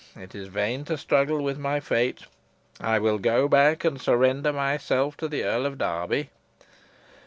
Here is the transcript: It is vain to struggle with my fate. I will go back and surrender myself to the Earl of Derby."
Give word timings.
It 0.15 0.33
is 0.33 0.47
vain 0.47 0.83
to 0.85 0.97
struggle 0.97 1.43
with 1.43 1.59
my 1.59 1.79
fate. 1.79 2.21
I 2.79 2.97
will 2.97 3.19
go 3.19 3.47
back 3.47 3.85
and 3.85 4.01
surrender 4.01 4.51
myself 4.51 5.15
to 5.17 5.27
the 5.27 5.43
Earl 5.43 5.67
of 5.67 5.77
Derby." 5.77 6.31